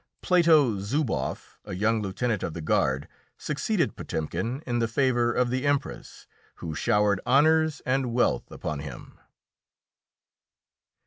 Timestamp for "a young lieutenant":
1.63-2.41